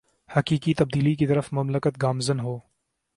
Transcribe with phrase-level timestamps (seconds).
[0.29, 2.57] حقیقی تبدیلی کی طرف مملکت گامزن ہو